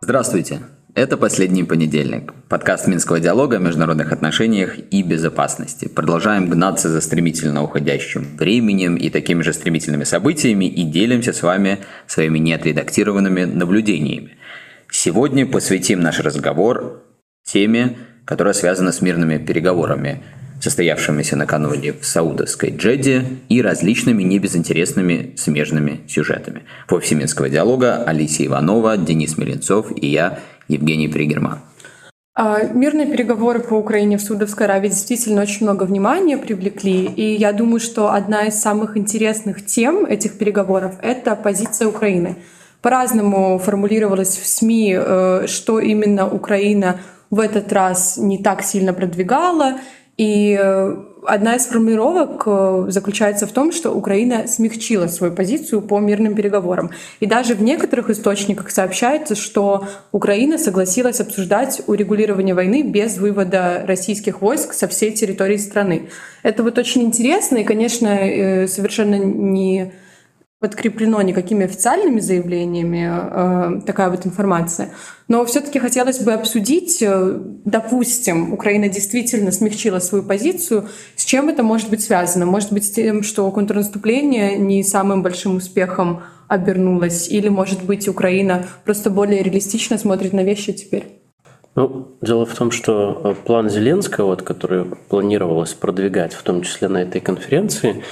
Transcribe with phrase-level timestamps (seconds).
[0.00, 0.60] Здравствуйте!
[0.94, 5.88] Это «Последний понедельник»– подкаст Минского диалога о международных отношениях и безопасности.
[5.88, 11.78] Продолжаем гнаться за стремительно уходящим временем и такими же стремительными событиями и делимся с вами
[12.06, 14.36] своими неотредактированными наблюдениями.
[14.88, 17.02] Сегодня посвятим наш разговор
[17.42, 20.22] теме, которая связана с мирными переговорами–
[20.60, 26.62] состоявшимися накануне в Саудовской Джеде и различными небезынтересными смежными сюжетами.
[26.88, 30.38] В офисе Минского диалога Алисия Иванова, Денис Меленцов и я,
[30.68, 31.58] Евгений Пригерман.
[32.34, 37.52] А, мирные переговоры по Украине в Саудовской Аравии действительно очень много внимания привлекли, и я
[37.52, 42.36] думаю, что одна из самых интересных тем этих переговоров— это позиция Украины.
[42.82, 49.78] По-разному формулировалось в СМИ, э, что именно Украина в этот раз не так сильно продвигала,
[50.20, 55.98] и э, одна из формулировок э, заключается в том, что Украина смягчила свою позицию по
[55.98, 56.90] мирным переговорам.
[57.20, 64.42] И даже в некоторых источниках сообщается, что Украина согласилась обсуждать урегулирование войны без вывода российских
[64.42, 66.10] войск со всей территории страны.
[66.42, 69.94] Это вот очень интересно и, конечно, э, совершенно не
[70.60, 74.90] подкреплено никакими официальными заявлениями э, такая вот информация.
[75.26, 81.62] Но все-таки хотелось бы обсудить, э, допустим, Украина действительно смягчила свою позицию, с чем это
[81.62, 82.44] может быть связано?
[82.44, 88.66] Может быть с тем, что контрнаступление не самым большим успехом обернулось, или, может быть, Украина
[88.84, 91.20] просто более реалистично смотрит на вещи теперь?
[91.76, 96.88] Ну, дело в том, что э, план Зеленского, вот, который планировалось продвигать, в том числе
[96.88, 98.02] на этой конференции,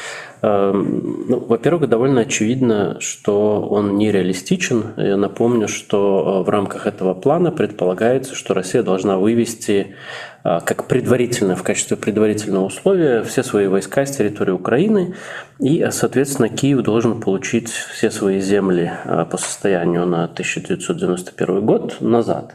[0.43, 4.95] ну, во-первых, довольно очевидно, что он нереалистичен.
[4.97, 9.97] Я напомню, что э, в рамках этого плана предполагается, что Россия должна вывести
[10.45, 15.15] э, как предварительное, в качестве предварительного условия все свои войска с территории Украины,
[15.59, 22.55] и, соответственно, Киев должен получить все свои земли э, по состоянию на 1991 год назад.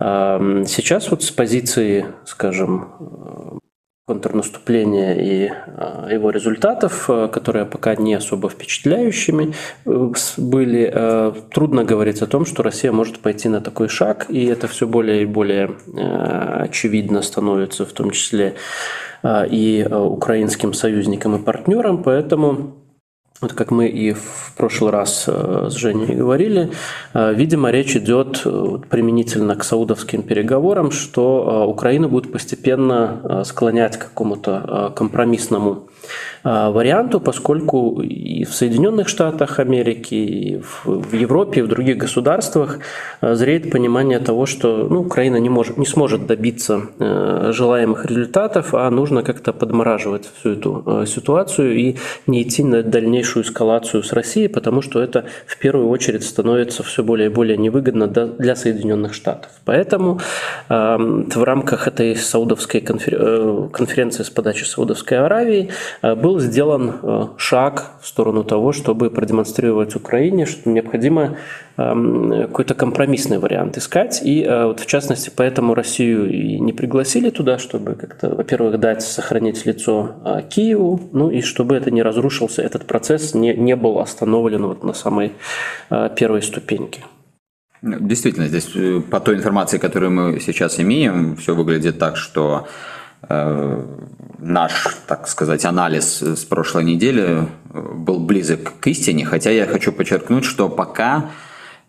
[0.00, 3.60] Эм, сейчас вот с позиции, скажем,
[4.06, 9.54] контрнаступления и а, его результатов, а, которые пока не особо впечатляющими
[9.86, 11.34] э, были.
[11.50, 15.22] Трудно говорить о том, что Россия может пойти на такой шаг, и это все более
[15.22, 18.54] и более очевидно становится, в том числе
[19.24, 22.83] и украинским союзникам и партнерам, поэтому
[23.40, 26.70] вот как мы и в прошлый раз э, с Женей говорили,
[27.12, 34.08] э, видимо, речь идет э, применительно к саудовским переговорам, что Украина будет постепенно склонять к
[34.08, 35.88] какому-то компромиссному
[36.42, 42.78] варианту, поскольку и в Соединенных Штатах Америки, и в Европе, и в других государствах
[43.20, 48.74] а, зреет понимание того, что ну, Украина не, может, не сможет добиться а, желаемых результатов,
[48.74, 54.48] а нужно как-то подмораживать всю эту ситуацию и не идти на дальнейшую эскалацию с Россией,
[54.48, 59.50] потому что это в первую очередь становится все более и более невыгодно для Соединенных Штатов.
[59.64, 60.20] Поэтому
[60.68, 65.70] в рамках этой саудовской э, конференции с подачи Саудовской Аравии
[66.02, 71.36] был был сделан э, шаг в сторону того, чтобы продемонстрировать Украине, что необходимо
[71.76, 74.20] эм, какой-то компромиссный вариант искать.
[74.24, 79.02] И э, вот в частности, поэтому Россию и не пригласили туда, чтобы как-то, во-первых, дать
[79.02, 84.00] сохранить лицо э, Киеву, ну и чтобы это не разрушился, этот процесс не, не был
[84.00, 85.32] остановлен вот на самой
[86.16, 87.00] первой ступеньке.
[87.82, 88.68] Действительно, здесь
[89.10, 92.66] по той информации, которую мы сейчас имеем, все выглядит так, что
[94.38, 100.44] наш, так сказать, анализ с прошлой недели был близок к истине, хотя я хочу подчеркнуть,
[100.44, 101.43] что пока Э,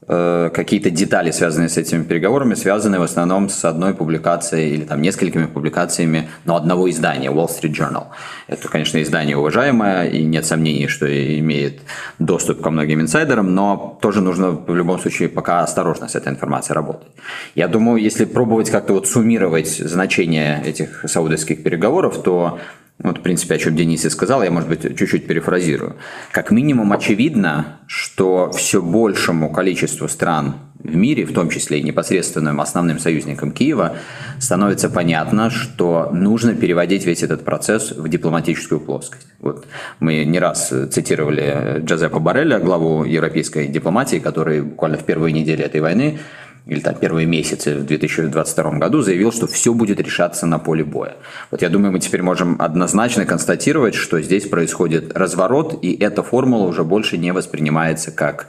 [0.07, 5.45] какие-то детали, связанные с этими переговорами, связаны в основном с одной публикацией или там несколькими
[5.45, 8.05] публикациями, но одного издания, Wall Street Journal.
[8.47, 11.07] Это, конечно, издание уважаемое, и нет сомнений, что
[11.39, 11.79] имеет
[12.19, 16.75] доступ ко многим инсайдерам, но тоже нужно в любом случае пока осторожно с этой информацией
[16.75, 17.07] работать.
[17.55, 22.59] Я думаю, если пробовать как-то вот суммировать значение этих саудовских переговоров, то
[22.97, 25.97] вот, в принципе, о чем Денис и сказал, я, может быть, чуть-чуть перефразирую.
[26.31, 32.61] Как минимум очевидно, что все большему количеству стран в мире, в том числе и непосредственным
[32.61, 33.97] основным союзникам Киева,
[34.39, 39.27] становится понятно, что нужно переводить весь этот процесс в дипломатическую плоскость.
[39.39, 39.65] Вот
[39.99, 45.81] мы не раз цитировали Джозепа Барреля, главу европейской дипломатии, который буквально в первые недели этой
[45.81, 46.19] войны
[46.67, 51.15] или там первые месяцы в 2022 году заявил, что все будет решаться на поле боя.
[51.51, 56.65] Вот я думаю, мы теперь можем однозначно констатировать, что здесь происходит разворот, и эта формула
[56.67, 58.47] уже больше не воспринимается как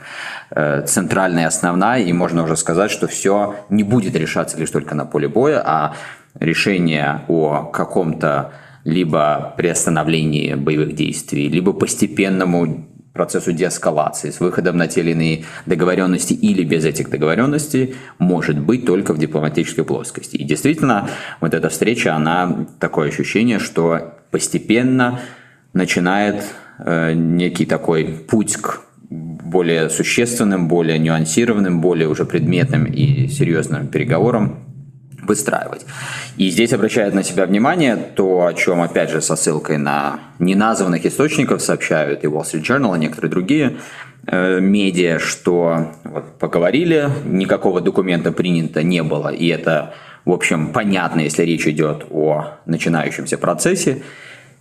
[0.50, 5.04] э, центральная основная, и можно уже сказать, что все не будет решаться лишь только на
[5.04, 5.94] поле боя, а
[6.40, 8.52] решение о каком-то
[8.84, 12.86] либо приостановлении боевых действий, либо постепенному
[13.16, 18.86] процессу деэскалации с выходом на те или иные договоренности или без этих договоренностей может быть
[18.86, 20.36] только в дипломатической плоскости.
[20.36, 21.08] И действительно,
[21.40, 25.20] вот эта встреча, она такое ощущение, что постепенно
[25.72, 26.44] начинает
[26.78, 34.66] э, некий такой путь к более существенным, более нюансированным, более уже предметным и серьезным переговорам
[35.22, 35.86] выстраивать.
[36.36, 41.06] И здесь обращает на себя внимание то, о чем, опять же, со ссылкой на неназванных
[41.06, 43.76] источников сообщают и Wall Street Journal, и некоторые другие
[44.26, 49.94] э, медиа, что вот, поговорили, никакого документа принято не было, и это,
[50.26, 54.02] в общем, понятно, если речь идет о начинающемся процессе.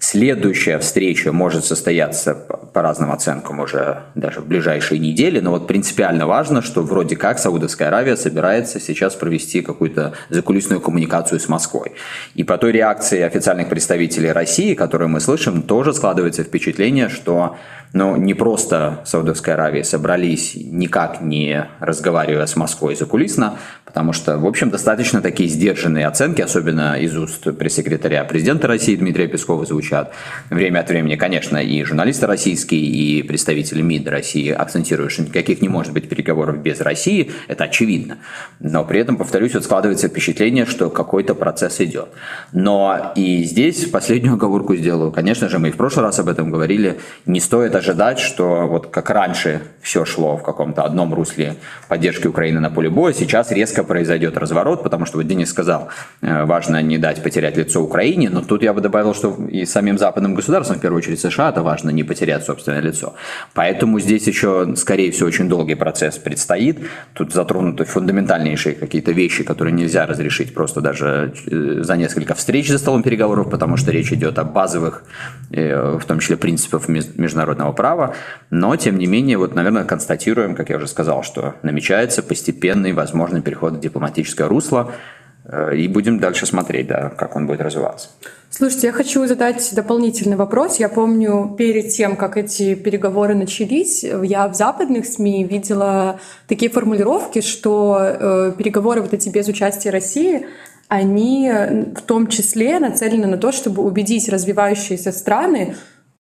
[0.08, 6.28] Следующая встреча может состояться по разным оценкам уже даже в ближайшие недели, но вот принципиально
[6.28, 11.94] важно, что вроде как Саудовская Аравия собирается сейчас провести какую-то закулисную коммуникацию с Москвой.
[12.36, 17.58] И по той реакции официальных представителей России, которую мы слышим, тоже складывается впечатление, что
[17.92, 23.58] ну, не просто Саудовская Аравия собрались, никак не разговаривая с Москвой закулисно,
[23.96, 29.30] потому что, в общем, достаточно такие сдержанные оценки, особенно из уст пресс-секретаря президента России Дмитрия
[29.30, 30.12] Пескова звучат.
[30.50, 35.70] Время от времени, конечно, и журналисты российские, и представители МИД России акцентируют, что никаких не
[35.70, 38.18] может быть переговоров без России, это очевидно.
[38.60, 42.10] Но при этом, повторюсь, вот складывается впечатление, что какой-то процесс идет.
[42.52, 45.14] Но и здесь последнюю оговорку сделаю.
[45.14, 48.88] Конечно же, мы и в прошлый раз об этом говорили, не стоит ожидать, что вот
[48.88, 51.56] как раньше все шло в каком-то одном русле
[51.88, 55.90] поддержки Украины на поле боя, сейчас резко произойдет разворот, потому что вот Денис сказал,
[56.22, 59.98] э, важно не дать потерять лицо Украине, но тут я бы добавил, что и самим
[59.98, 63.16] западным государствам, в первую очередь США, это важно не потерять собственное лицо.
[63.54, 66.80] Поэтому здесь еще, скорее всего, очень долгий процесс предстоит.
[67.14, 72.78] Тут затронуты фундаментальнейшие какие-то вещи, которые нельзя разрешить просто даже э, за несколько встреч за
[72.78, 75.04] столом переговоров, потому что речь идет о базовых,
[75.52, 78.16] э, в том числе принципах международного права.
[78.50, 83.42] Но, тем не менее, вот, наверное, констатируем, как я уже сказал, что намечается постепенный возможный
[83.42, 84.92] переход в дипломатическое русло,
[85.46, 88.10] э, и будем дальше смотреть, да, как он будет развиваться.
[88.50, 90.80] Слушайте, я хочу задать дополнительный вопрос.
[90.80, 97.42] Я помню, перед тем, как эти переговоры начались, я в западных СМИ видела такие формулировки,
[97.42, 100.48] что э, переговоры вот эти без участия России,
[100.88, 101.52] они
[101.96, 105.76] в том числе нацелены на то, чтобы убедить развивающиеся страны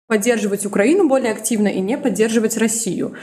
[0.07, 3.15] поддерживать Украину более активно и не поддерживать Россию.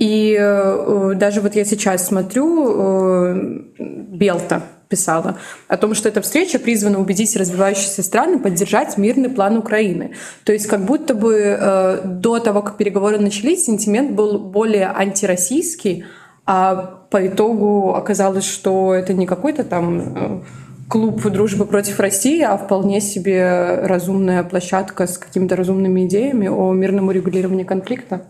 [0.00, 5.36] И э, даже вот я сейчас смотрю, э, Белта писала
[5.68, 10.12] о том, что эта встреча призвана убедить развивающиеся страны поддержать мирный план Украины.
[10.44, 16.06] То есть как будто бы э, до того, как переговоры начались, сентимент был более антироссийский,
[16.46, 20.40] а по итогу оказалось, что это не какой-то там э,
[20.88, 27.08] клуб дружбы против России, а вполне себе разумная площадка с какими-то разумными идеями о мирном
[27.08, 28.22] урегулировании конфликта.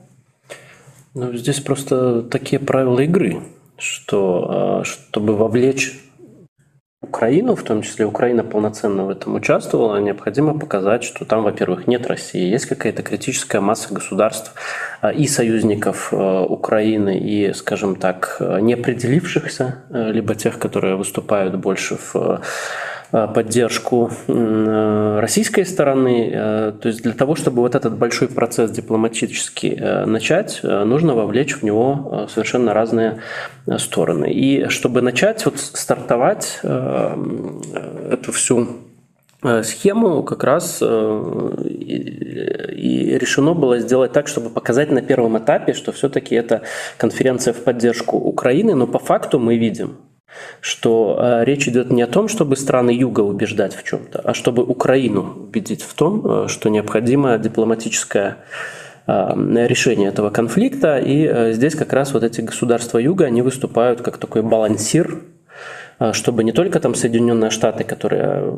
[1.14, 3.42] Ну, здесь просто такие правила игры,
[3.78, 4.46] что
[4.80, 5.98] а, чтобы вовлечь
[7.02, 12.06] Украину, в том числе Украина полноценно в этом участвовала, необходимо показать, что там, во-первых, нет
[12.06, 14.54] России, есть какая-то критическая масса государств
[15.00, 21.96] а, и союзников а, Украины, и, скажем так, не определившихся, либо тех, которые выступают больше
[21.96, 22.40] в
[23.10, 26.30] поддержку э, российской стороны.
[26.32, 31.62] Э, то есть для того, чтобы вот этот большой процесс дипломатически начать, нужно вовлечь в
[31.62, 33.20] него совершенно разные
[33.78, 34.32] стороны.
[34.32, 38.68] И чтобы начать вот стартовать эту всю
[39.62, 40.86] схему как раз и
[43.18, 46.62] решено было сделать так, чтобы показать на первом этапе, что все-таки это
[46.98, 49.96] конференция в поддержку Украины, но по факту мы видим,
[50.60, 54.62] что э, речь идет не о том, чтобы страны Юга убеждать в чем-то, а чтобы
[54.62, 58.36] Украину убедить в том, э, что необходимо дипломатическое
[59.06, 60.98] э, решение этого конфликта.
[60.98, 65.22] И здесь как раз вот эти государства Юга, они выступают как такой балансир,
[66.12, 68.56] чтобы не только там Соединенные Штаты, которые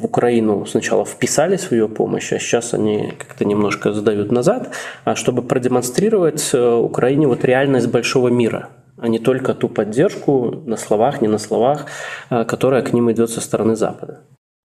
[0.00, 4.70] в Украину сначала вписали свою помощь, а сейчас они как-то немножко сдают назад,
[5.04, 8.70] а чтобы продемонстрировать Украине вот реальность большого мира–
[9.00, 11.86] а не только ту поддержку на словах, не на словах,
[12.30, 14.20] а, которая к ним идет со стороны Запада.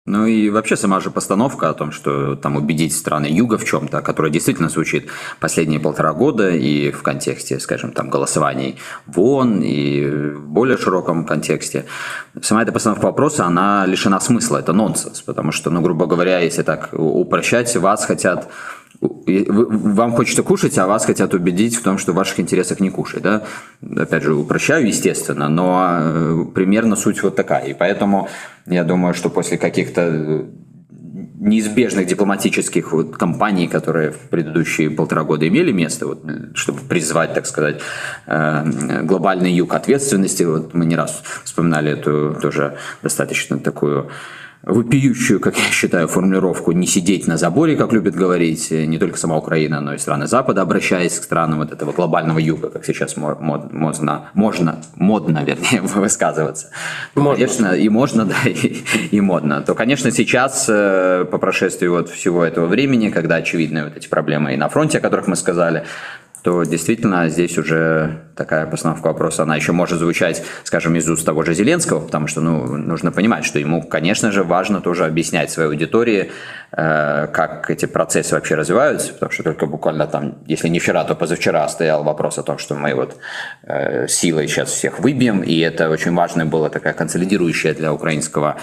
[0.05, 4.03] Ну и вообще сама же постановка о том, что там убедить страны Юга в чем-то,
[4.03, 10.11] которая действительно звучит последние полтора года и в контексте, скажем, там голосований в ООН и
[10.11, 11.85] в более широком контексте.
[12.41, 16.65] Сама эта постановка вопроса, она лишена смысла, это нонсенс, потому что, ну, грубо говоря, если
[16.65, 18.49] так упрощать, вас хотят
[19.03, 23.23] вам хочется кушать, а вас хотят убедить в том, что в ваших интересах не кушать.
[23.23, 23.43] Да?
[23.97, 27.67] Опять же, упрощаю, естественно, но э, примерно суть вот такая.
[27.67, 28.29] И поэтому
[28.67, 30.45] я думаю, что после каких-то э,
[31.41, 37.47] неизбежных дипломатических вот кампаний, которые в предыдущие полтора года имели место, вот, чтобы призвать, так
[37.47, 37.81] сказать,
[38.27, 40.45] э, глобальный юг ответственности.
[40.45, 44.11] Вот мы не раз вспоминали эту тоже достаточно такую
[44.63, 49.37] вопиющую, как я считаю, формулировку «не сидеть на заборе», как любит говорить не только сама
[49.37, 53.41] Украина, но и страны Запада, обращаясь к странам вот этого глобального юга, как сейчас мод,
[53.41, 56.69] модно, можно, модно, вернее, высказываться.
[57.15, 57.35] Модно.
[57.35, 59.63] Конечно, и можно, да, и, и модно.
[59.63, 64.55] То, конечно, сейчас, э, по прошествии вот всего этого времени, когда очевидны вот эти проблемы
[64.55, 65.85] и на фронте, о которых мы сказали,
[66.43, 71.45] то действительно здесь уже такая постановка вопроса, она еще может звучать, скажем, из уст того
[71.45, 75.69] же Зеленского, потому что ну, нужно понимать, что ему, конечно же, важно тоже объяснять своей
[75.69, 76.33] аудитории,
[76.73, 81.15] э, как эти процессы вообще развиваются, потому что только буквально там, если не вчера, то
[81.15, 83.17] позавчера стоял вопрос о том, что мы вот
[83.63, 88.57] э, силой сейчас всех выбьем, и это очень важная была такая консолидирующая для украинского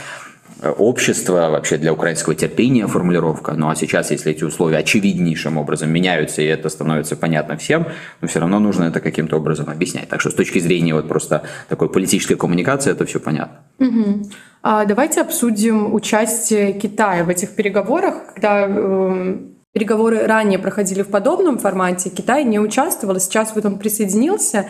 [0.78, 3.54] общества, вообще для украинского терпения формулировка.
[3.54, 7.88] Ну а сейчас, если эти условия очевиднейшим образом меняются, и это становится понятно всем,
[8.22, 10.10] но все равно нужно это каким-то образом объяснять.
[10.10, 13.60] Так что с точки зрения вот просто такой политической коммуникации это все понятно.
[13.80, 14.30] Угу.
[14.62, 19.38] А давайте обсудим участие Китая в этих переговорах, когда э,
[19.72, 24.66] переговоры ранее проходили в подобном формате, Китай не участвовал, сейчас вот он присоединился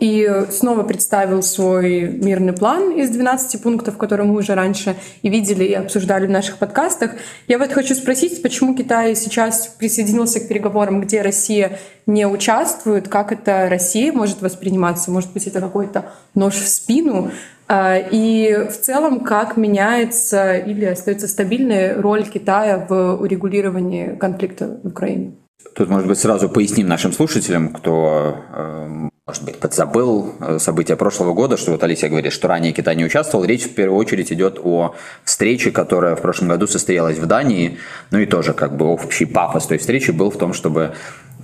[0.00, 5.64] и снова представил свой мирный план из 12 пунктов, которые мы уже раньше и видели,
[5.64, 7.12] и обсуждали в наших подкастах.
[7.46, 13.32] Я вот хочу спросить, почему Китай сейчас присоединился к переговорам, где Россия не участвует, как
[13.32, 15.10] это Россия может восприниматься?
[15.10, 17.30] Может быть, это какой-то нож в спину?
[17.66, 24.88] А, и в целом, как меняется или остается стабильная роль Китая в урегулировании конфликта в
[24.88, 25.36] Украине?
[25.74, 31.34] Тут, может быть, сразу поясним нашим слушателям, кто эм, может быть, подзабыл э, события прошлого
[31.34, 33.44] года, что вот Алисия говорит, что ранее Китай не участвовал.
[33.44, 37.78] Речь в первую очередь идет о встрече, которая в прошлом году состоялась в Дании.
[38.12, 40.94] Ну и тоже как бы общий пафос той встречи был в том, чтобы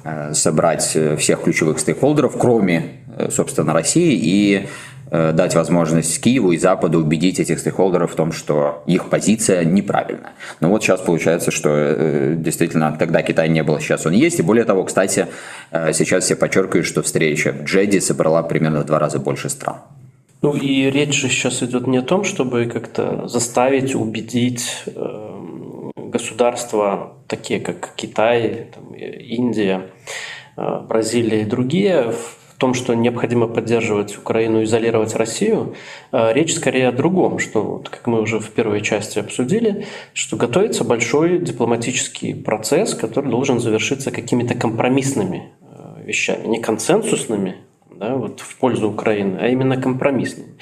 [0.05, 4.69] э, собрать э, всех ключевых стейкхолдеров, кроме, собственно, России, и
[5.11, 10.33] дать возможность Киеву и Западу убедить этих стейкхолдеров в том, что их позиция неправильная.
[10.61, 14.39] Но вот сейчас получается, что э, действительно тогда Китай не было, сейчас он есть.
[14.39, 15.27] И более того, кстати,
[15.73, 19.77] э, сейчас все подчеркивают, что встреча в Джеди собрала примерно в два раза больше стран.
[20.43, 24.85] Ну и речь же сейчас идет не о том, чтобы как-то заставить, убедить
[25.97, 29.83] государства, такие как Китай, Индия,
[30.57, 32.15] Бразилия и другие,
[32.61, 35.75] том, что необходимо поддерживать Украину, изолировать Россию,
[36.13, 40.37] э, речь скорее о другом, что, вот, как мы уже в первой части обсудили, что
[40.37, 47.57] готовится большой дипломатический процесс, который должен завершиться какими-то компромиссными э, вещами, не консенсусными,
[47.91, 50.53] да, вот в пользу Украины, а именно компромиссными.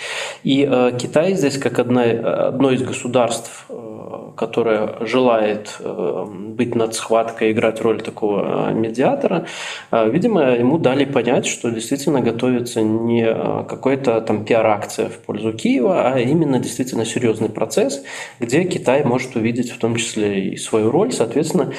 [0.44, 2.02] И э, Китай здесь как одна,
[2.48, 3.87] одно из государств, э,
[4.36, 9.46] которая желает э, быть над схваткой, играть роль такого э, медиатора,
[9.90, 13.24] э, видимо, ему дали понять, что действительно готовится не
[13.68, 18.02] какой-то там пиар-акция в пользу Киева, а именно действительно серьезный процесс,
[18.40, 21.12] где Китай может увидеть в том числе и свою роль.
[21.12, 21.72] Соответственно,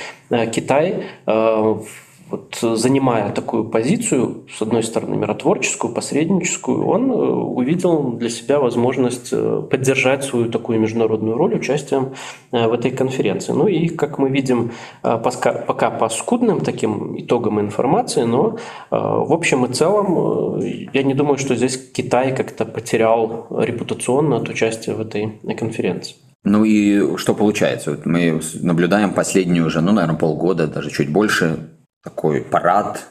[0.51, 1.85] Китай в
[2.29, 9.29] вот занимая такую позицию, с одной стороны миротворческую, посредническую, он э, увидел для себя возможность
[9.31, 12.13] э, поддержать свою такую международную роль участием
[12.51, 13.53] э, в этой конференции.
[13.53, 14.71] Ну и, как мы видим,
[15.01, 18.57] пока, по скудным таким итогам информации, но
[18.89, 20.59] в общем и целом
[20.93, 26.15] я не думаю, что здесь Китай как-то потерял репутационно от участия в этой конференции.
[26.43, 27.91] Ну и что получается?
[27.91, 31.69] Вот мы наблюдаем последнюю уже, ну, наверное, полгода, даже чуть больше
[32.03, 33.07] такой парад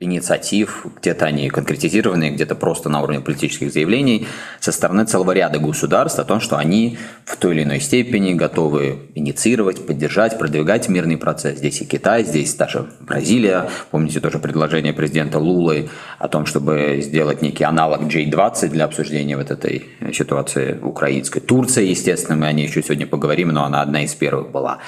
[0.00, 4.28] инициатив, где-то они конкретизированы, где-то просто на уровне политических заявлений
[4.60, 9.10] со стороны целого ряда государств о том, что они в той или иной степени готовы
[9.16, 11.58] инициировать, поддержать, продвигать мирный процесс.
[11.58, 13.70] Здесь и Китай, здесь даже Бразилия.
[13.90, 15.90] Помните тоже предложение президента Лулы
[16.20, 21.40] о том, чтобы сделать некий аналог J20 для обсуждения вот этой ситуации украинской.
[21.40, 24.78] Турция, естественно, мы о ней еще сегодня поговорим, но она одна из первых была.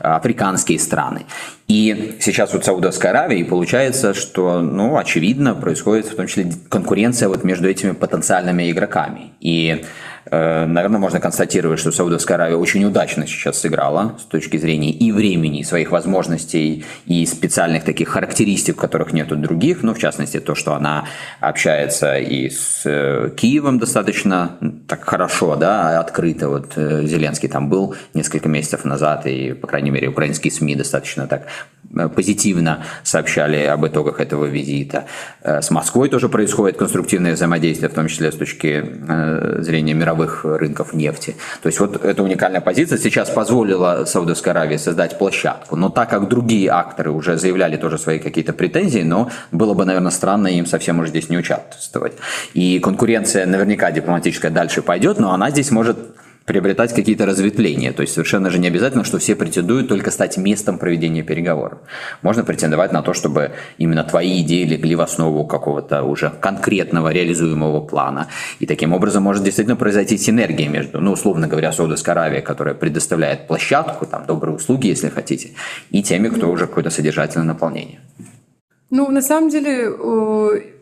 [0.00, 1.24] Африканские страны.
[1.70, 7.28] И сейчас вот Саудовская Аравия, и получается, что, ну, очевидно, происходит в том числе конкуренция
[7.28, 9.30] вот между этими потенциальными игроками.
[9.38, 9.84] И
[10.30, 15.60] наверное, можно констатировать, что Саудовская Аравия очень удачно сейчас сыграла с точки зрения и времени,
[15.60, 19.82] и своих возможностей, и специальных таких характеристик, которых нет у других.
[19.82, 21.06] Ну, в частности, то, что она
[21.40, 24.56] общается и с э, Киевом достаточно
[24.86, 26.48] так хорошо, да, открыто.
[26.48, 31.26] Вот э, Зеленский там был несколько месяцев назад, и, по крайней мере, украинские СМИ достаточно
[31.26, 31.46] так
[32.14, 35.06] позитивно сообщали об итогах этого визита.
[35.42, 38.84] С Москвой тоже происходит конструктивное взаимодействие, в том числе с точки
[39.60, 41.36] зрения мировых рынков нефти.
[41.62, 45.76] То есть вот эта уникальная позиция сейчас позволила Саудовской Аравии создать площадку.
[45.76, 50.10] Но так как другие акторы уже заявляли тоже свои какие-то претензии, но было бы, наверное,
[50.10, 52.12] странно им совсем уже здесь не участвовать.
[52.54, 55.98] И конкуренция наверняка дипломатическая дальше пойдет, но она здесь может
[56.50, 57.92] приобретать какие-то разветвления.
[57.92, 61.78] То есть совершенно же не обязательно, что все претендуют только стать местом проведения переговоров.
[62.22, 67.86] Можно претендовать на то, чтобы именно твои идеи легли в основу какого-то уже конкретного реализуемого
[67.86, 68.26] плана.
[68.58, 73.46] И таким образом может действительно произойти синергия между, ну, условно говоря, Саудовской Аравией, которая предоставляет
[73.46, 75.50] площадку, там, добрые услуги, если хотите,
[75.92, 78.00] и теми, кто уже какое-то содержательное наполнение.
[78.90, 79.88] Ну, на самом деле,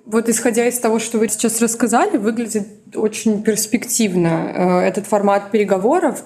[0.09, 6.25] вот исходя из того, что вы сейчас рассказали, выглядит очень перспективно э, этот формат переговоров.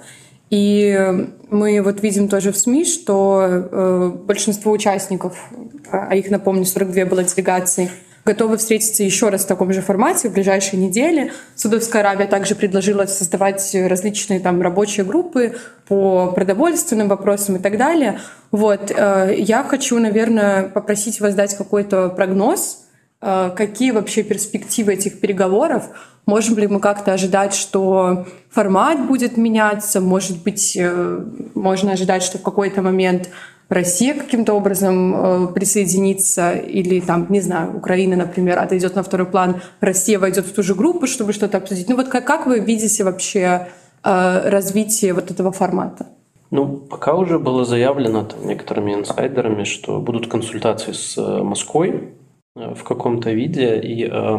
[0.50, 5.50] И мы вот видим тоже в СМИ, что э, большинство участников,
[5.90, 7.90] а их, напомню, 42 было делегаций,
[8.24, 11.32] готовы встретиться еще раз в таком же формате в ближайшие недели.
[11.56, 15.56] Судовская Аравия также предложила создавать различные там рабочие группы
[15.88, 18.20] по продовольственным вопросам и так далее.
[18.52, 18.92] Вот.
[18.94, 22.81] Э, я хочу, наверное, попросить вас дать какой-то прогноз
[23.22, 25.84] какие вообще перспективы этих переговоров?
[26.26, 30.00] Можем ли мы как-то ожидать, что формат будет меняться?
[30.00, 31.24] Может быть, э,
[31.54, 33.28] можно ожидать, что в какой-то момент
[33.68, 39.62] Россия каким-то образом э, присоединится, или там, не знаю, Украина, например, отойдет на второй план,
[39.80, 41.88] Россия войдет в ту же группу, чтобы что-то обсудить.
[41.88, 43.68] Ну вот как, как вы видите вообще
[44.04, 46.06] развитие вот этого формата?
[46.50, 52.21] Ну, пока уже было заявлено там, некоторыми инсайдерами, что будут консультации с Москвой Э,
[52.54, 54.38] в каком-то виде, и э,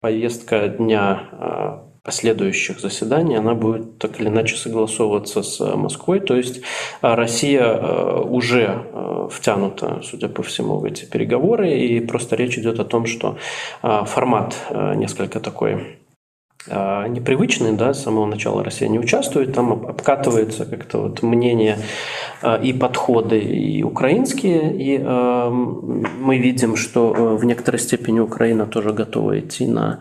[0.00, 6.20] повестка дня э, последующих заседаний, она будет так или иначе согласовываться с Москвой.
[6.20, 6.62] То есть
[7.02, 7.76] Россия
[8.22, 13.36] уже втянута, судя по всему, в эти переговоры, и просто речь идет о том, что
[13.82, 14.56] формат
[14.96, 15.98] несколько такой
[17.08, 21.78] непривычный, да, с самого начала Россия не участвует, там обкатывается как-то вот мнение
[22.42, 28.92] а, и подходы и украинские, и э, мы видим, что в некоторой степени Украина тоже
[28.92, 30.00] готова идти на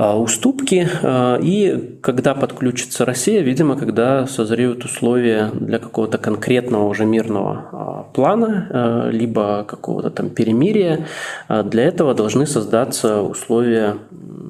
[0.00, 0.88] а, уступки.
[1.02, 8.02] А, и когда подключится Россия, видимо, когда созреют условия для какого-то конкретного уже мирного а,
[8.14, 11.06] плана, либо какого-то там перемирия,
[11.48, 13.96] для этого должны создаться условия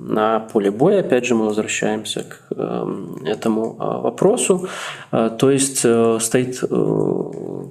[0.09, 1.01] на поле боя.
[1.01, 2.55] Опять же, мы возвращаемся к
[3.25, 4.69] этому вопросу.
[5.11, 7.65] То есть э, стоит э,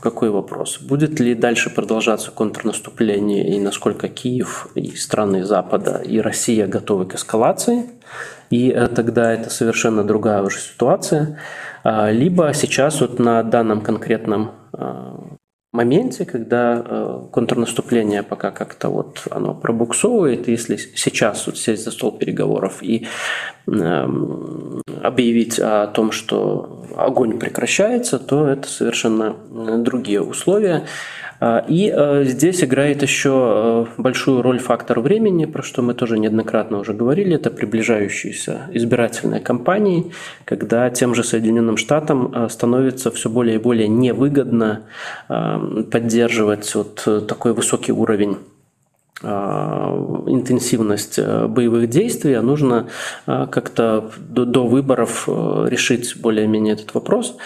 [0.00, 0.78] какой вопрос?
[0.80, 7.14] Будет ли дальше продолжаться контрнаступление и насколько Киев и страны Запада и Россия готовы к
[7.14, 7.86] эскалации,
[8.50, 11.38] и э, тогда это совершенно другая уже ситуация.
[11.84, 14.52] Либо сейчас вот на данном конкретном
[15.74, 22.12] моменте, когда э, контрнаступление пока как-то вот оно пробуксовывает, если сейчас вот сесть за стол
[22.12, 23.06] переговоров и
[23.66, 29.34] эм, объявить о том, что огонь прекращается, то это совершенно
[29.78, 30.86] другие условия.
[31.46, 36.18] А, и э, здесь играет еще э, большую роль фактор времени, про что мы тоже
[36.18, 37.34] неоднократно уже говорили.
[37.34, 40.10] Это приближающиеся избирательные кампании,
[40.46, 44.84] когда тем же Соединенным Штатам э, становится все более и более невыгодно
[45.28, 48.38] поддерживать вот такой высокий уровень
[49.24, 52.88] интенсивность э, боевых действий, а нужно
[53.26, 57.36] а, как-то до, выборов э, решить более-менее этот вопрос.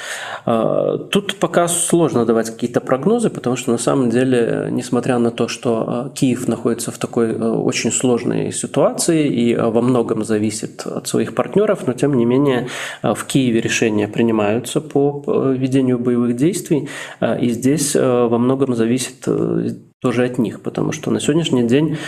[1.10, 6.10] Тут пока сложно давать какие-то прогнозы, потому что на самом деле, несмотря на то, что
[6.14, 11.86] Киев находится в такой э, очень сложной ситуации и во многом зависит от своих партнеров,
[11.86, 12.68] но тем не менее
[13.02, 16.88] в Киеве решения принимаются по ведению боевых действий,
[17.40, 19.26] и здесь во многом зависит
[20.00, 21.98] тоже от них, потому что на сегодняшний день,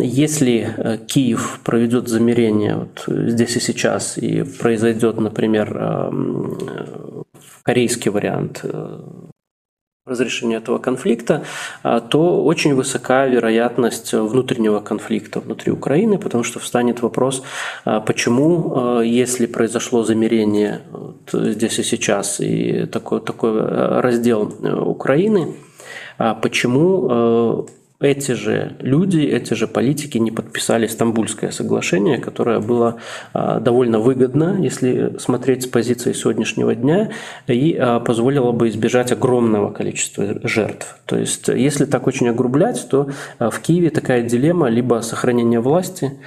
[0.00, 5.68] если э, Киев проведет замерение вот здесь и сейчас и произойдет, например,
[7.64, 9.00] корейский вариант э,
[10.04, 11.44] разрешения этого конфликта,
[11.84, 17.44] а, то очень высока вероятность внутреннего конфликта внутри Украины, потому что встанет вопрос,
[17.84, 20.80] а, почему, а, если произошло замерение
[21.32, 24.52] здесь и сейчас и такой, такой э, раздел
[24.88, 25.54] Украины,
[26.34, 27.62] почему э,
[28.02, 32.96] эти же люди, эти же политики не подписали Стамбульское соглашение, которое было
[33.32, 37.10] а, довольно выгодно, если смотреть с позиции сегодняшнего дня,
[37.46, 40.98] и а, позволило бы избежать огромного количества жертв.
[41.06, 43.08] То есть, если так очень огрублять, то
[43.38, 46.18] в Киеве такая дилемма либо сохранение власти,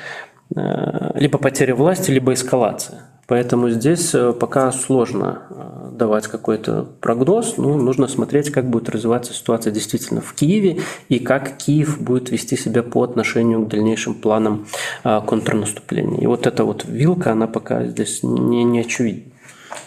[0.55, 3.01] либо потеря власти, либо эскалация.
[3.27, 7.57] Поэтому здесь э, пока сложно э, давать какой-то прогноз.
[7.57, 12.57] Ну, нужно смотреть, как будет развиваться ситуация действительно в Киеве и как Киев будет вести
[12.57, 14.67] себя по отношению к дальнейшим планам
[15.03, 16.21] а, контрнаступления.
[16.21, 19.31] И вот эта вот вилка, она пока здесь не, не очевидна.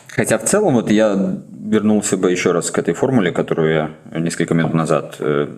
[0.09, 4.55] Хотя в целом вот я вернулся бы еще раз к этой формуле, которую я несколько
[4.55, 5.49] минут назад э,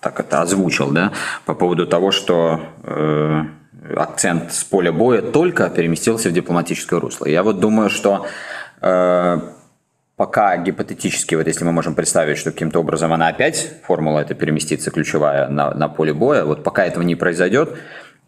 [0.00, 1.12] так это озвучил, да,
[1.44, 3.42] по поводу того, что э,
[3.96, 7.26] акцент с поля боя только переместился в дипломатическое русло.
[7.26, 8.26] Я вот думаю, что
[10.18, 14.90] пока гипотетически, вот если мы можем представить, что каким-то образом она опять, формула эта переместится
[14.90, 17.78] ключевая на, на поле боя, вот пока этого не произойдет,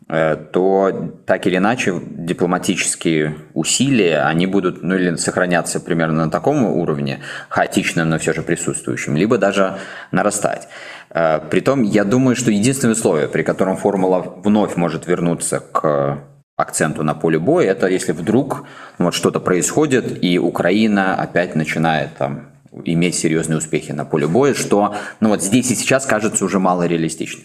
[0.08, 6.64] э, то так или иначе дипломатические усилия, они будут, ну или сохраняться примерно на таком
[6.64, 9.78] уровне, хаотичном, но все же присутствующем, либо даже
[10.12, 10.68] нарастать.
[11.10, 16.20] Э, притом, я думаю, что единственное условие, при котором формула вновь может вернуться к
[16.60, 18.64] акценту на поле боя, это если вдруг
[18.98, 22.50] ну, вот что-то происходит, и Украина опять начинает там,
[22.84, 26.86] иметь серьезные успехи на поле боя, что ну, вот здесь и сейчас кажется уже мало
[26.86, 27.44] реалистичным.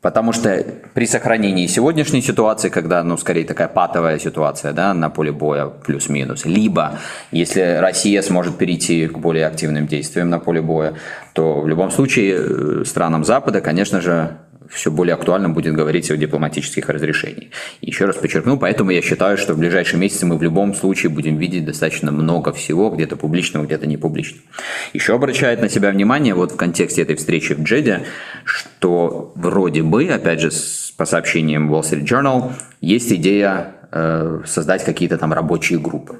[0.00, 5.30] Потому что при сохранении сегодняшней ситуации, когда, ну, скорее такая патовая ситуация, да, на поле
[5.30, 6.98] боя плюс-минус, либо
[7.30, 10.94] если Россия сможет перейти к более активным действиям на поле боя,
[11.34, 14.36] то в любом случае э, странам Запада, конечно же,
[14.72, 17.52] все более актуально будет говорить о дипломатических разрешениях.
[17.80, 21.36] Еще раз подчеркну, поэтому я считаю, что в ближайшие месяцы мы в любом случае будем
[21.36, 24.44] видеть достаточно много всего, где-то публичного, где-то не публичного.
[24.92, 28.04] Еще обращает на себя внимание вот в контексте этой встречи в Джеде,
[28.44, 30.50] что вроде бы, опять же,
[30.96, 36.16] по сообщениям Wall Street Journal, есть идея э, создать какие-то там рабочие группы.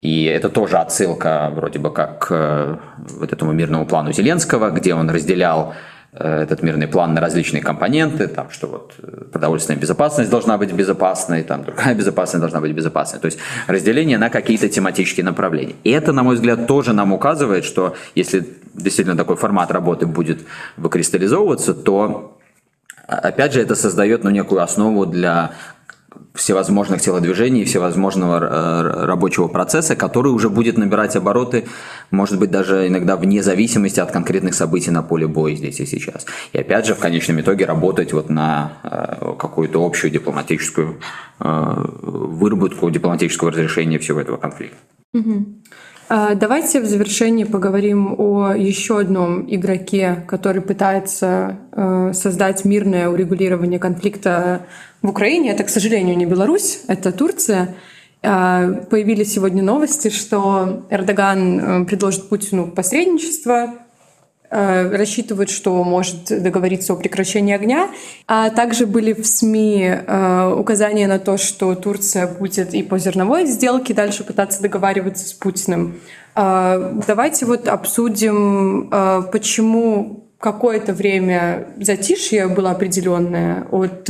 [0.00, 2.76] И это тоже отсылка вроде бы как к э,
[3.18, 5.74] вот этому мирному плану Зеленского, где он разделял
[6.12, 11.44] этот мирный план на различные компоненты, там, что вот э, продовольственная безопасность должна быть безопасной,
[11.44, 13.20] там, другая безопасность должна быть безопасной.
[13.20, 15.76] То есть разделение на какие-то тематические направления.
[15.84, 18.44] И это, на мой взгляд, тоже нам указывает, что если
[18.74, 20.40] действительно такой формат работы будет
[20.76, 22.36] выкристаллизовываться, то
[23.06, 25.52] опять же это создает ну, некую основу для
[26.34, 31.66] всевозможных телодвижений, всевозможного э, рабочего процесса, который уже будет набирать обороты,
[32.10, 36.26] может быть, даже иногда вне зависимости от конкретных событий на поле боя здесь и сейчас.
[36.52, 41.00] И опять же, в конечном итоге работать вот на э, какую-то общую дипломатическую
[41.40, 44.76] э, выработку дипломатического разрешения всего этого конфликта.
[45.12, 45.46] Угу.
[46.10, 51.58] Давайте в завершении поговорим о еще одном игроке, который пытается
[52.12, 54.66] создать мирное урегулирование конфликта
[55.02, 55.52] в Украине.
[55.52, 57.76] Это, к сожалению, не Беларусь, это Турция.
[58.22, 63.68] А, появились сегодня новости, что Эрдоган э, предложит Путину посредничество, э,
[64.50, 67.90] рассчитывают, что может договориться о прекращении огня.
[68.26, 73.46] А также были в СМИ э, указания на то, что Турция будет и по зерновой
[73.46, 76.00] сделке дальше пытаться договариваться с Путиным.
[76.34, 78.90] А, давайте вот обсудим,
[79.32, 84.08] почему какое-то время затишье было определенное от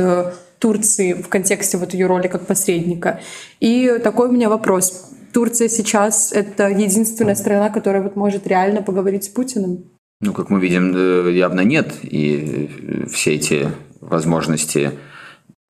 [0.60, 3.20] Турции в контексте вот ее роли как посредника.
[3.58, 5.10] И такой у меня вопрос.
[5.32, 9.99] Турция сейчас— это единственная страна, которая вот может реально поговорить с Путиным?
[10.20, 11.94] Ну, как мы видим, э, явно нет.
[12.02, 14.92] И все эти возможности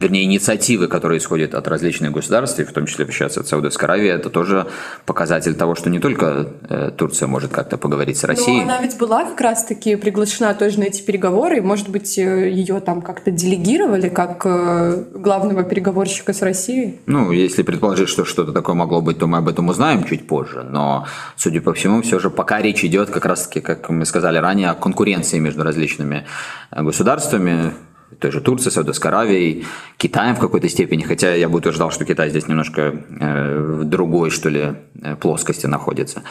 [0.00, 4.08] вернее, инициативы, которые исходят от различных государств, и в том числе сейчас от Саудовской Аравии,
[4.08, 4.66] это тоже
[5.04, 8.58] показатель того, что не только э, Турция может как-то поговорить с Россией.
[8.58, 12.50] Но она ведь была как раз-таки приглашена тоже на эти переговоры, и, может быть, э,
[12.50, 17.00] ее там как-то делегировали как э, главного переговорщика с Россией?
[17.04, 20.62] Ну, если предположить, что что-то такое могло быть, то мы об этом узнаем чуть позже,
[20.62, 24.70] но, судя по всему, все же пока речь идет как раз-таки, как мы сказали ранее,
[24.70, 26.24] о конкуренции между различными
[26.70, 27.72] государствами,
[28.18, 32.30] той же Турции, Саудовской Аравией, Китаем в какой-то степени, хотя я бы утверждал, что Китай
[32.30, 34.74] здесь немножко э, другой, что ли,
[35.20, 36.22] плоскости находится.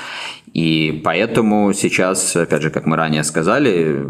[0.53, 4.05] И поэтому сейчас, опять же, как мы ранее сказали,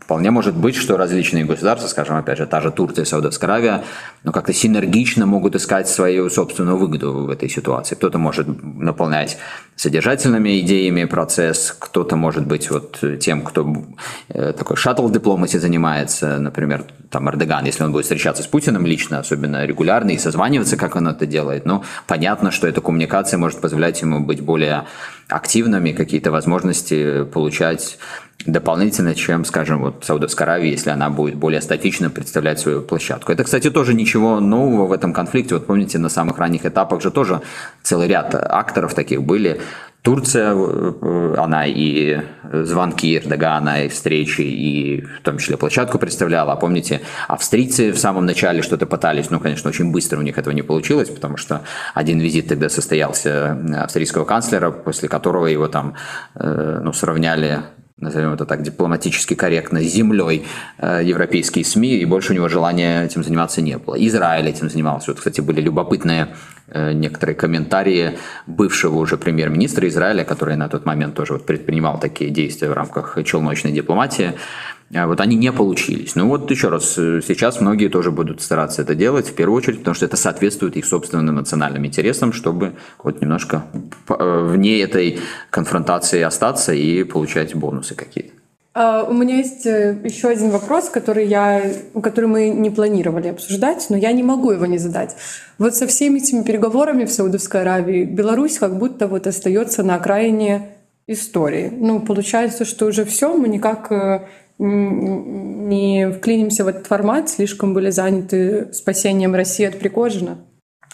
[0.00, 3.84] вполне может быть, что различные государства, скажем, опять же, та же Турция, Саудовская Аравия,
[4.24, 7.96] ну, как-то синергично могут искать свою собственную выгоду в этой ситуации.
[7.96, 9.38] Кто-то может наполнять
[9.74, 13.84] содержательными идеями процесс, кто-то может быть вот тем, кто
[14.28, 19.18] э, такой шаттл дипломати занимается, например, там Эрдоган, если он будет встречаться с Путиным лично,
[19.18, 23.95] особенно регулярно, и созваниваться, как он это делает, ну, понятно, что эта коммуникация может позволять
[24.02, 24.86] ему быть более
[25.28, 27.98] активными, какие-то возможности получать
[28.44, 33.32] дополнительно, чем, скажем, вот Саудовская Аравия, если она будет более статично представлять свою площадку.
[33.32, 35.54] Это, кстати, тоже ничего нового в этом конфликте.
[35.54, 37.40] Вот помните, на самых ранних этапах же тоже
[37.82, 39.60] целый ряд акторов таких были.
[40.06, 42.20] Турция, э, она и
[42.52, 46.52] звонки Эрдогана, и встречи, и в том числе площадку представляла.
[46.52, 50.54] А помните, австрийцы в самом начале что-то пытались, ну, конечно, очень быстро у них этого
[50.54, 55.94] не получилось, потому что один визит тогда состоялся австрийского канцлера, после которого его там,
[56.36, 57.62] ну, сравняли
[57.98, 60.44] назовем это так дипломатически корректно, землей
[60.78, 63.96] э, европейские СМИ, и больше у него желания этим заниматься не было.
[64.06, 65.10] Израиль этим занимался.
[65.10, 66.28] Вот, кстати, были любопытные
[66.68, 72.30] э, некоторые комментарии бывшего уже премьер-министра Израиля, который на тот момент тоже вот предпринимал такие
[72.30, 74.34] действия в рамках челночной дипломатии.
[74.94, 76.14] А вот они не получились.
[76.14, 79.78] Ну вот еще раз, э, сейчас многие тоже будут стараться это делать, в первую очередь,
[79.78, 83.64] потому что это соответствует их собственным национальным интересам, чтобы вот немножко
[84.08, 85.18] э, вне этой
[85.50, 88.30] конфронтации остаться и получать бонусы какие-то.
[88.74, 91.62] А, у меня есть э, еще один вопрос, который, я,
[92.00, 95.16] который мы не планировали обсуждать, но я не могу его не задать.
[95.58, 100.76] Вот со всеми этими переговорами в Саудовской Аравии Беларусь как будто вот остается на окраине
[101.08, 101.72] истории.
[101.74, 103.90] Ну, получается, что уже все, мы никак
[104.58, 110.38] не вклинимся в этот формат, слишком были заняты спасением России от Пригожина?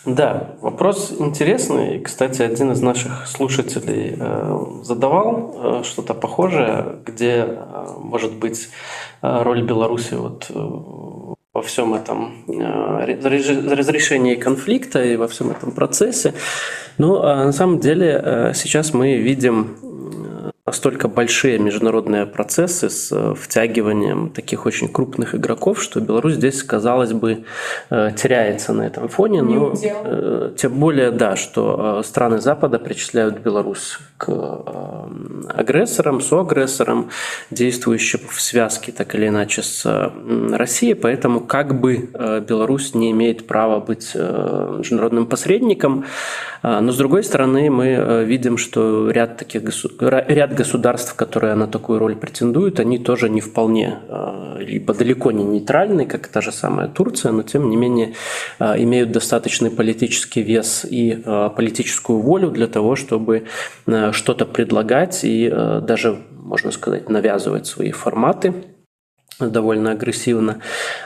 [0.04, 2.00] Да, вопрос интересный.
[2.00, 8.68] Кстати, один из наших слушателей э, задавал э, что-то похожее, где э, может быть
[9.20, 10.50] роль Беларуси вот
[11.54, 16.34] во всем этом разрешении конфликта и во всем этом процессе.
[16.98, 19.76] Но на самом деле сейчас мы видим
[20.64, 27.12] настолько большие международные процессы с э, втягиванием таких очень крупных игроков, что Беларусь здесь, казалось
[27.12, 27.44] бы,
[27.90, 29.42] э, теряется на этом фоне.
[29.42, 34.28] Но э, тем более, да, что страны Запада причисляют Беларусь к
[35.48, 37.10] агрессорам, соагрессорам,
[37.50, 40.12] действующим в связке так или иначе с
[40.52, 40.94] Россией.
[40.94, 42.08] Поэтому как бы
[42.48, 46.04] Беларусь не имеет права быть международным посредником,
[46.62, 49.62] но с другой стороны мы видим, что ряд таких
[50.00, 55.44] ряд государств, которые на такую роль претендуют, они тоже не вполне, а, либо далеко не
[55.44, 58.14] нейтральны, как та же самая Турция, но тем не менее
[58.58, 63.46] а, имеют достаточный политический вес и а, политическую волю для того, чтобы
[64.12, 68.54] что-то предлагать и даже, можно сказать, навязывать свои форматы
[69.40, 70.58] довольно агрессивно.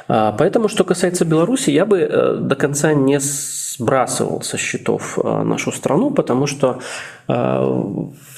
[0.07, 6.47] Поэтому, что касается Беларуси, я бы до конца не сбрасывал со счетов нашу страну, потому
[6.47, 6.81] что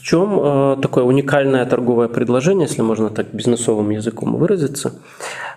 [0.08, 4.92] чем э, такое уникальное торговое предложение, если можно так бизнесовым языком выразиться?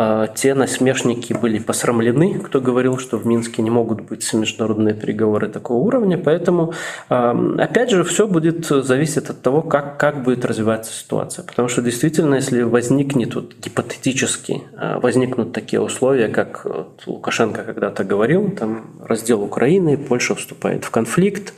[0.00, 5.48] а, те насмешники были посрамлены, кто говорил, что в Минске не могут быть международные переговоры
[5.48, 6.16] такого уровня.
[6.16, 6.72] Поэтому,
[7.08, 11.44] а, опять же, все будет зависеть от того, как, как будет развиваться ситуация.
[11.44, 18.04] Потому что действительно, если возникнет вот, гипотетически, а, возникнут такие условия, как вот, Лукашенко когда-то
[18.04, 21.54] говорил, там раздел Украины, Польша вступает в конфликт,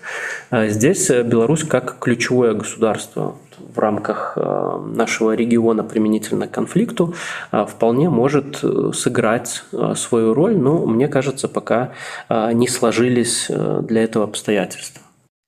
[0.50, 3.36] здесь Беларусь как ключевое государство
[3.74, 7.14] в рамках э, нашего региона применительно к конфликту
[7.52, 11.92] э, вполне может э, сыграть свою роль, но мне кажется, пока
[12.28, 15.02] не сложились для этого обстоятельства.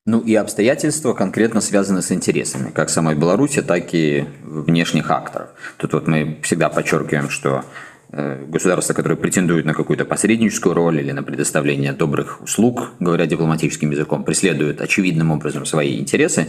[0.05, 5.51] Ну и обстоятельства конкретно связаны с интересами, как самой Беларуси, так и внешних акторов.
[5.77, 7.64] Тут вот мы всегда подчеркиваем, что
[8.12, 14.22] государства, которые претендуют на какую-то посредническую роль или на предоставление добрых услуг, говоря дипломатическим языком,
[14.22, 16.48] преследуют очевидным образом свои интересы.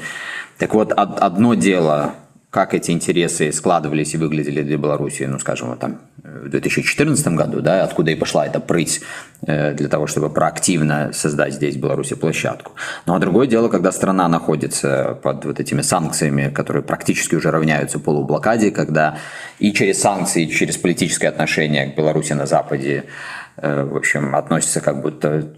[0.58, 2.15] Так вот, одно дело,
[2.54, 7.62] как эти интересы складывались и выглядели для Беларуси, ну, скажем, вот там в 2014 году,
[7.62, 9.02] да, откуда и пошла эта прыть
[9.48, 12.74] э, для того, чтобы проактивно создать здесь в Беларуси площадку.
[13.08, 17.98] Ну, а другое дело, когда страна находится под вот этими санкциями, которые практически уже равняются
[17.98, 19.18] полублокаде, когда
[19.58, 23.06] и через санкции, и через политическое отношение к Беларуси на Западе
[23.56, 25.54] в общем, относится как будто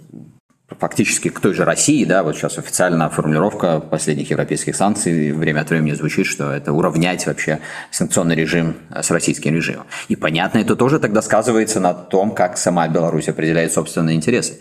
[0.68, 5.70] фактически к той же России, да, вот сейчас официальная формулировка последних европейских санкций время от
[5.70, 7.60] времени звучит, что это уравнять вообще
[7.92, 9.86] санкционный режим с российским режимом.
[10.08, 14.60] И понятно, это тоже тогда сказывается на том, как сама Беларусь определяет собственные интересы.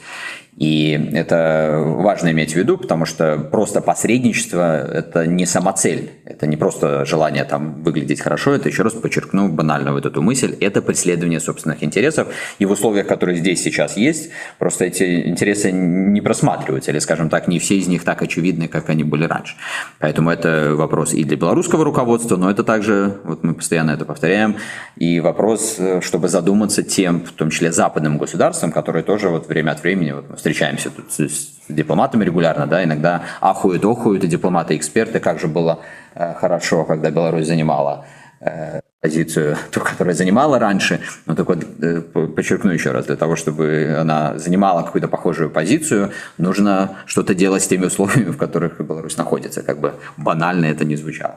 [0.56, 6.56] И это важно иметь в виду, потому что просто посредничество– это не самоцель, это не
[6.56, 11.40] просто желание там выглядеть хорошо, это, еще раз подчеркну банально вот эту мысль, это преследование
[11.40, 12.28] собственных интересов.
[12.60, 17.48] И в условиях, которые здесь сейчас есть, просто эти интересы не просматриваются, или, скажем так,
[17.48, 19.56] не все из них так очевидны, как они были раньше.
[20.00, 24.56] Поэтому это вопрос и для белорусского руководства, но это также, вот мы постоянно это повторяем,
[24.96, 29.82] и вопрос, чтобы задуматься тем, в том числе западным государствам, которые тоже вот время от
[29.82, 35.38] времени, вот встречаемся тут с дипломатами регулярно, да, иногда ахуют, охуют и дипломаты, эксперты, как
[35.38, 35.80] же было
[36.14, 38.04] э, хорошо, когда Беларусь занимала
[38.40, 41.00] э, позицию, ту, которую занимала раньше.
[41.26, 42.00] Но вот, э,
[42.36, 47.68] подчеркну еще раз, для того, чтобы она занимала какую-то похожую позицию, нужно что-то делать с
[47.68, 51.34] теми условиями, в которых Беларусь находится, как бы банально это не звучало.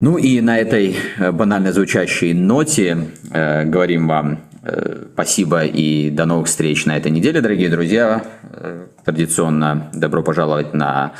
[0.00, 2.96] Ну и на этой э, банально звучащей ноте
[3.32, 8.22] э, говорим вам Э, спасибо и до новых встреч на этой неделе, дорогие друзья.
[8.52, 11.12] Э, традиционно добро пожаловать на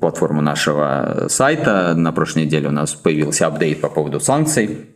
[0.00, 1.94] платформу нашего сайта.
[1.94, 4.93] На прошлой неделе у нас появился апдейт по поводу санкций.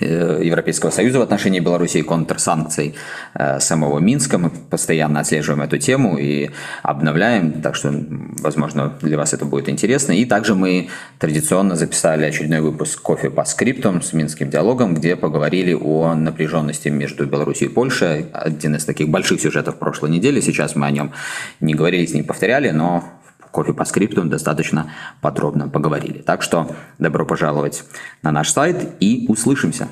[0.00, 2.94] Э, Европейского Союза в отношении Беларуси и контрсанкций
[3.34, 4.36] э, самого Минска.
[4.36, 6.50] Мы постоянно отслеживаем эту тему и
[6.82, 7.92] обновляем, так что,
[8.38, 10.12] возможно, для вас это будет интересно.
[10.12, 15.72] И также мы традиционно записали очередной выпуск «Кофе по скриптам» с Минским диалогом, где поговорили
[15.72, 18.26] о напряженности между Беларусью и Польшей.
[18.32, 20.40] Один из таких больших сюжетов прошлой недели.
[20.40, 21.12] Сейчас мы о нем
[21.60, 23.04] не говорили, не повторяли, но
[23.50, 26.18] кофе по скрипту достаточно подробно поговорили.
[26.18, 27.84] Так что добро пожаловать
[28.22, 29.88] на наш сайт и услышимся.